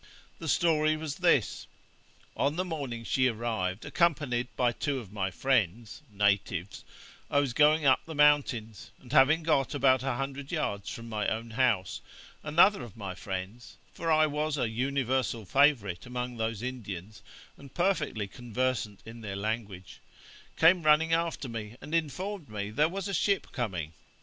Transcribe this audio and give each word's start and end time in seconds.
The 0.39 0.47
story 0.47 0.97
was 0.97 1.17
this: 1.17 1.67
On 2.35 2.55
the 2.55 2.65
morning 2.65 3.03
she 3.03 3.27
arrived, 3.27 3.85
accompanied 3.85 4.47
by 4.55 4.71
two 4.71 4.97
of 4.97 5.13
my 5.13 5.29
friends 5.29 6.01
(natives), 6.11 6.83
I 7.29 7.39
was 7.39 7.53
going 7.53 7.85
up 7.85 8.03
the 8.07 8.15
mountains, 8.15 8.89
and 8.99 9.11
having 9.13 9.43
got 9.43 9.75
about 9.75 10.01
a 10.01 10.15
hundred 10.15 10.51
yards 10.51 10.89
from 10.89 11.07
my 11.07 11.27
own 11.27 11.51
house, 11.51 12.01
another 12.41 12.81
of 12.81 12.97
my 12.97 13.13
friends 13.13 13.77
(for 13.93 14.11
I 14.11 14.25
was 14.25 14.57
an 14.57 14.71
universal 14.73 15.45
favourite 15.45 16.07
among 16.07 16.35
those 16.37 16.63
Indians, 16.63 17.21
and 17.55 17.71
perfectly 17.71 18.27
conversant 18.27 19.01
in 19.05 19.21
their 19.21 19.35
language) 19.35 19.99
came 20.57 20.81
running 20.81 21.13
after 21.13 21.47
me, 21.47 21.75
and 21.79 21.93
informed 21.93 22.49
me 22.49 22.71
there 22.71 22.89
was 22.89 23.07
a 23.07 23.13
ship 23.13 23.51
coming. 23.51 23.93